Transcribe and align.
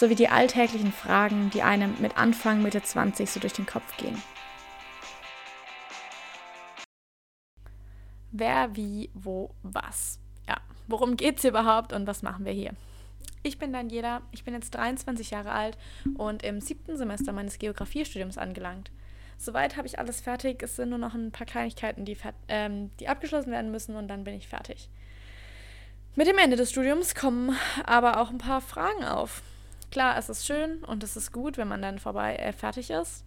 sowie 0.00 0.14
die 0.14 0.28
alltäglichen 0.28 0.92
Fragen, 0.92 1.50
die 1.50 1.62
einem 1.62 1.94
mit 2.00 2.16
Anfang, 2.16 2.62
Mitte 2.62 2.82
20 2.82 3.30
so 3.30 3.38
durch 3.38 3.52
den 3.52 3.66
Kopf 3.66 3.96
gehen. 3.98 4.20
Wer, 8.32 8.74
wie, 8.74 9.10
wo, 9.12 9.50
was. 9.62 10.18
Ja, 10.48 10.56
worum 10.88 11.16
geht 11.16 11.38
es 11.38 11.44
überhaupt 11.44 11.92
und 11.92 12.06
was 12.06 12.22
machen 12.22 12.46
wir 12.46 12.52
hier? 12.52 12.72
Ich 13.42 13.58
bin 13.58 13.72
Daniela, 13.72 14.22
ich 14.32 14.44
bin 14.44 14.54
jetzt 14.54 14.70
23 14.74 15.30
Jahre 15.30 15.52
alt 15.52 15.76
und 16.16 16.42
im 16.42 16.60
siebten 16.60 16.96
Semester 16.96 17.32
meines 17.32 17.58
Geografiestudiums 17.58 18.38
angelangt. 18.38 18.90
Soweit 19.36 19.76
habe 19.76 19.86
ich 19.86 19.98
alles 19.98 20.20
fertig. 20.20 20.62
Es 20.62 20.76
sind 20.76 20.90
nur 20.90 20.98
noch 20.98 21.14
ein 21.14 21.30
paar 21.30 21.46
Kleinigkeiten, 21.46 22.04
die, 22.04 22.16
ähm, 22.48 22.90
die 23.00 23.08
abgeschlossen 23.08 23.50
werden 23.50 23.70
müssen 23.70 23.96
und 23.96 24.08
dann 24.08 24.24
bin 24.24 24.34
ich 24.34 24.48
fertig. 24.48 24.88
Mit 26.14 26.26
dem 26.26 26.38
Ende 26.38 26.56
des 26.56 26.70
Studiums 26.70 27.14
kommen 27.14 27.56
aber 27.84 28.20
auch 28.20 28.30
ein 28.30 28.38
paar 28.38 28.60
Fragen 28.60 29.04
auf. 29.04 29.42
Klar, 29.90 30.16
es 30.16 30.28
ist 30.28 30.46
schön 30.46 30.84
und 30.84 31.02
es 31.02 31.16
ist 31.16 31.32
gut, 31.32 31.56
wenn 31.56 31.68
man 31.68 31.82
dann 31.82 31.98
vorbei 31.98 32.36
äh, 32.36 32.52
fertig 32.52 32.90
ist. 32.90 33.24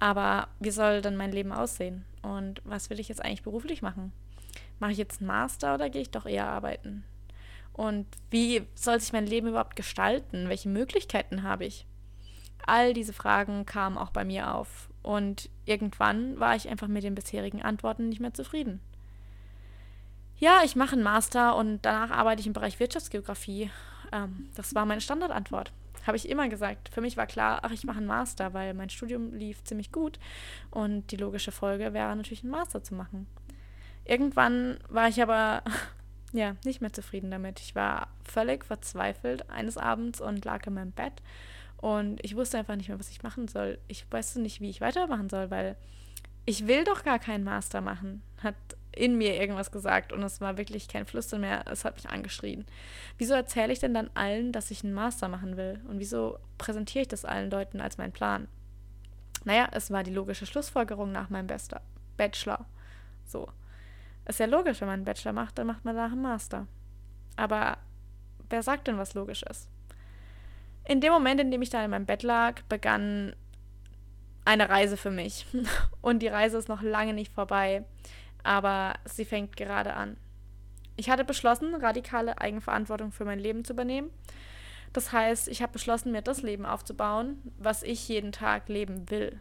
Aber 0.00 0.48
wie 0.58 0.70
soll 0.70 1.02
dann 1.02 1.16
mein 1.16 1.30
Leben 1.30 1.52
aussehen? 1.52 2.04
Und 2.22 2.60
was 2.64 2.90
will 2.90 2.98
ich 2.98 3.08
jetzt 3.08 3.24
eigentlich 3.24 3.42
beruflich 3.42 3.82
machen? 3.82 4.12
Mache 4.78 4.92
ich 4.92 4.98
jetzt 4.98 5.20
einen 5.20 5.28
Master 5.28 5.74
oder 5.74 5.90
gehe 5.90 6.02
ich 6.02 6.10
doch 6.10 6.26
eher 6.26 6.48
arbeiten? 6.48 7.04
Und 7.72 8.06
wie 8.30 8.66
soll 8.74 9.00
sich 9.00 9.12
mein 9.12 9.26
Leben 9.26 9.48
überhaupt 9.48 9.76
gestalten? 9.76 10.48
Welche 10.48 10.68
Möglichkeiten 10.68 11.42
habe 11.42 11.66
ich? 11.66 11.86
All 12.66 12.92
diese 12.92 13.12
Fragen 13.12 13.66
kamen 13.66 13.96
auch 13.96 14.10
bei 14.10 14.24
mir 14.24 14.54
auf. 14.54 14.88
Und 15.02 15.48
irgendwann 15.64 16.38
war 16.40 16.56
ich 16.56 16.68
einfach 16.68 16.88
mit 16.88 17.04
den 17.04 17.14
bisherigen 17.14 17.62
Antworten 17.62 18.08
nicht 18.08 18.20
mehr 18.20 18.34
zufrieden. 18.34 18.80
Ja, 20.38 20.62
ich 20.64 20.76
mache 20.76 20.92
einen 20.92 21.02
Master 21.02 21.56
und 21.56 21.80
danach 21.82 22.10
arbeite 22.10 22.40
ich 22.40 22.46
im 22.46 22.52
Bereich 22.52 22.80
Wirtschaftsgeografie. 22.80 23.70
Ähm, 24.12 24.48
das 24.56 24.74
war 24.74 24.86
meine 24.86 25.00
Standardantwort. 25.00 25.72
Habe 26.06 26.16
ich 26.16 26.28
immer 26.28 26.48
gesagt. 26.48 26.88
Für 26.88 27.00
mich 27.00 27.16
war 27.16 27.26
klar, 27.26 27.60
ach, 27.62 27.72
ich 27.72 27.84
mache 27.84 27.98
einen 27.98 28.06
Master, 28.06 28.54
weil 28.54 28.74
mein 28.74 28.90
Studium 28.90 29.32
lief 29.34 29.62
ziemlich 29.64 29.92
gut. 29.92 30.18
Und 30.70 31.10
die 31.10 31.16
logische 31.16 31.52
Folge 31.52 31.92
wäre 31.92 32.14
natürlich 32.16 32.42
einen 32.42 32.52
Master 32.52 32.82
zu 32.82 32.94
machen. 32.94 33.26
Irgendwann 34.04 34.78
war 34.88 35.08
ich 35.08 35.22
aber 35.22 35.62
ja 36.32 36.56
nicht 36.64 36.80
mehr 36.80 36.92
zufrieden 36.92 37.30
damit. 37.30 37.60
Ich 37.60 37.74
war 37.74 38.08
völlig 38.24 38.64
verzweifelt 38.64 39.50
eines 39.50 39.76
Abends 39.76 40.20
und 40.20 40.44
lag 40.44 40.66
in 40.66 40.74
meinem 40.74 40.92
Bett 40.92 41.22
und 41.80 42.22
ich 42.22 42.36
wusste 42.36 42.58
einfach 42.58 42.76
nicht 42.76 42.88
mehr, 42.88 42.98
was 42.98 43.10
ich 43.10 43.22
machen 43.22 43.48
soll. 43.48 43.78
Ich 43.88 44.04
weiß 44.10 44.36
nicht, 44.36 44.60
wie 44.60 44.68
ich 44.68 44.82
weitermachen 44.82 45.30
soll, 45.30 45.50
weil 45.50 45.76
ich 46.44 46.66
will 46.66 46.84
doch 46.84 47.04
gar 47.04 47.18
keinen 47.18 47.44
Master 47.44 47.80
machen, 47.80 48.22
hat 48.42 48.54
in 48.92 49.16
mir 49.16 49.40
irgendwas 49.40 49.70
gesagt 49.70 50.12
und 50.12 50.22
es 50.22 50.40
war 50.40 50.58
wirklich 50.58 50.88
kein 50.88 51.06
Flüstern 51.06 51.42
mehr, 51.42 51.64
es 51.70 51.84
hat 51.84 51.96
mich 51.96 52.08
angeschrien. 52.08 52.66
Wieso 53.18 53.34
erzähle 53.34 53.72
ich 53.72 53.78
denn 53.78 53.94
dann 53.94 54.10
allen, 54.14 54.52
dass 54.52 54.70
ich 54.70 54.82
einen 54.82 54.94
Master 54.94 55.28
machen 55.28 55.56
will? 55.56 55.80
Und 55.88 55.98
wieso 56.00 56.38
präsentiere 56.58 57.02
ich 57.02 57.08
das 57.08 57.24
allen 57.24 57.50
Leuten 57.50 57.80
als 57.80 57.98
meinen 57.98 58.12
Plan? 58.12 58.48
Naja, 59.44 59.68
es 59.72 59.90
war 59.90 60.02
die 60.02 60.12
logische 60.12 60.46
Schlussfolgerung 60.46 61.12
nach 61.12 61.30
meinem 61.30 61.46
Bester 61.46 61.80
Bachelor. 62.16 62.66
So. 63.24 63.48
Ist 64.26 64.40
ja 64.40 64.46
logisch, 64.46 64.80
wenn 64.80 64.88
man 64.88 64.94
einen 64.94 65.04
Bachelor 65.04 65.32
macht, 65.32 65.58
dann 65.58 65.66
macht 65.66 65.84
man 65.84 65.96
danach 65.96 66.12
einen 66.12 66.22
Master. 66.22 66.66
Aber 67.36 67.78
wer 68.50 68.62
sagt 68.62 68.86
denn, 68.86 68.98
was 68.98 69.14
logisch 69.14 69.42
ist? 69.44 69.68
In 70.84 71.00
dem 71.00 71.12
Moment, 71.12 71.40
in 71.40 71.50
dem 71.50 71.62
ich 71.62 71.70
da 71.70 71.84
in 71.84 71.90
meinem 71.90 72.06
Bett 72.06 72.22
lag, 72.22 72.62
begann 72.68 73.34
eine 74.44 74.68
Reise 74.68 74.96
für 74.96 75.10
mich. 75.10 75.46
Und 76.00 76.20
die 76.20 76.28
Reise 76.28 76.58
ist 76.58 76.68
noch 76.68 76.82
lange 76.82 77.14
nicht 77.14 77.32
vorbei, 77.32 77.84
aber 78.42 78.94
sie 79.04 79.24
fängt 79.24 79.56
gerade 79.56 79.94
an. 79.94 80.16
Ich 80.96 81.08
hatte 81.08 81.24
beschlossen, 81.24 81.74
radikale 81.74 82.40
Eigenverantwortung 82.40 83.12
für 83.12 83.24
mein 83.24 83.38
Leben 83.38 83.64
zu 83.64 83.72
übernehmen. 83.72 84.10
Das 84.92 85.12
heißt, 85.12 85.48
ich 85.48 85.62
habe 85.62 85.72
beschlossen, 85.72 86.12
mir 86.12 86.22
das 86.22 86.42
Leben 86.42 86.66
aufzubauen, 86.66 87.40
was 87.58 87.82
ich 87.82 88.08
jeden 88.08 88.32
Tag 88.32 88.68
leben 88.68 89.08
will. 89.10 89.38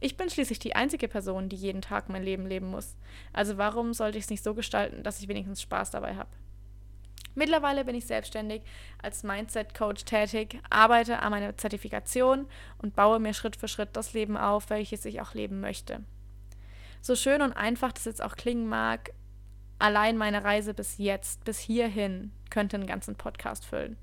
Ich 0.00 0.16
bin 0.16 0.30
schließlich 0.30 0.58
die 0.58 0.74
einzige 0.74 1.08
Person, 1.08 1.48
die 1.48 1.56
jeden 1.56 1.82
Tag 1.82 2.08
mein 2.08 2.22
Leben 2.22 2.46
leben 2.46 2.70
muss. 2.70 2.96
Also 3.32 3.58
warum 3.58 3.92
sollte 3.92 4.18
ich 4.18 4.24
es 4.24 4.30
nicht 4.30 4.42
so 4.42 4.54
gestalten, 4.54 5.02
dass 5.02 5.20
ich 5.20 5.28
wenigstens 5.28 5.62
Spaß 5.62 5.90
dabei 5.90 6.16
habe? 6.16 6.30
Mittlerweile 7.34 7.84
bin 7.84 7.94
ich 7.94 8.06
selbstständig 8.06 8.62
als 9.00 9.22
Mindset-Coach 9.22 10.04
tätig, 10.04 10.58
arbeite 10.68 11.20
an 11.20 11.30
meiner 11.30 11.56
Zertifikation 11.56 12.46
und 12.78 12.96
baue 12.96 13.20
mir 13.20 13.34
Schritt 13.34 13.56
für 13.56 13.68
Schritt 13.68 13.90
das 13.92 14.14
Leben 14.14 14.36
auf, 14.36 14.70
welches 14.70 15.04
ich 15.04 15.20
auch 15.20 15.34
leben 15.34 15.60
möchte. 15.60 16.02
So 17.02 17.16
schön 17.16 17.42
und 17.42 17.52
einfach 17.54 17.92
das 17.92 18.04
jetzt 18.04 18.22
auch 18.22 18.36
klingen 18.36 18.68
mag, 18.68 19.12
allein 19.78 20.18
meine 20.18 20.44
Reise 20.44 20.74
bis 20.74 20.98
jetzt, 20.98 21.44
bis 21.44 21.58
hierhin, 21.58 22.32
könnte 22.50 22.76
einen 22.76 22.86
ganzen 22.86 23.16
Podcast 23.16 23.64
füllen. 23.64 23.96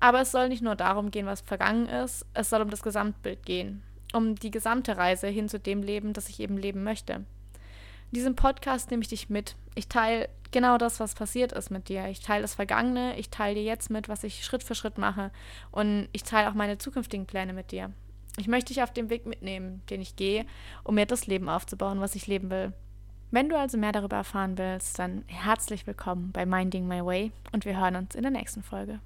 Aber 0.00 0.20
es 0.20 0.30
soll 0.30 0.48
nicht 0.48 0.62
nur 0.62 0.76
darum 0.76 1.10
gehen, 1.10 1.26
was 1.26 1.40
vergangen 1.40 1.86
ist, 1.86 2.26
es 2.34 2.50
soll 2.50 2.62
um 2.62 2.70
das 2.70 2.82
Gesamtbild 2.82 3.44
gehen, 3.44 3.82
um 4.12 4.34
die 4.34 4.50
gesamte 4.50 4.96
Reise 4.96 5.26
hin 5.28 5.48
zu 5.48 5.58
dem 5.58 5.82
Leben, 5.82 6.12
das 6.12 6.28
ich 6.28 6.40
eben 6.40 6.56
leben 6.56 6.84
möchte. 6.84 7.14
In 7.14 8.14
diesem 8.14 8.36
Podcast 8.36 8.90
nehme 8.90 9.02
ich 9.02 9.08
dich 9.08 9.28
mit. 9.28 9.56
Ich 9.74 9.88
teile 9.88 10.28
genau 10.52 10.78
das, 10.78 11.00
was 11.00 11.14
passiert 11.14 11.52
ist 11.52 11.70
mit 11.70 11.88
dir. 11.88 12.06
Ich 12.08 12.20
teile 12.20 12.42
das 12.42 12.54
Vergangene, 12.54 13.18
ich 13.18 13.30
teile 13.30 13.56
dir 13.56 13.64
jetzt 13.64 13.90
mit, 13.90 14.08
was 14.08 14.24
ich 14.24 14.44
Schritt 14.44 14.62
für 14.62 14.74
Schritt 14.74 14.96
mache 14.96 15.30
und 15.70 16.08
ich 16.12 16.22
teile 16.22 16.48
auch 16.48 16.54
meine 16.54 16.78
zukünftigen 16.78 17.26
Pläne 17.26 17.52
mit 17.52 17.72
dir. 17.72 17.92
Ich 18.38 18.48
möchte 18.48 18.74
dich 18.74 18.82
auf 18.82 18.92
dem 18.92 19.08
Weg 19.08 19.24
mitnehmen, 19.24 19.82
den 19.88 20.02
ich 20.02 20.16
gehe, 20.16 20.44
um 20.84 20.96
mir 20.96 21.06
das 21.06 21.26
Leben 21.26 21.48
aufzubauen, 21.48 22.00
was 22.00 22.14
ich 22.14 22.26
leben 22.26 22.50
will. 22.50 22.72
Wenn 23.30 23.48
du 23.48 23.58
also 23.58 23.78
mehr 23.78 23.92
darüber 23.92 24.16
erfahren 24.16 24.58
willst, 24.58 24.98
dann 24.98 25.24
herzlich 25.26 25.86
willkommen 25.86 26.32
bei 26.32 26.46
Minding 26.46 26.86
My 26.86 27.04
Way 27.04 27.32
und 27.52 27.64
wir 27.64 27.78
hören 27.78 27.96
uns 27.96 28.14
in 28.14 28.22
der 28.22 28.30
nächsten 28.30 28.62
Folge. 28.62 29.00